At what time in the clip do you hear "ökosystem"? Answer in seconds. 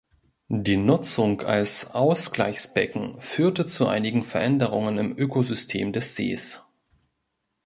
5.15-5.93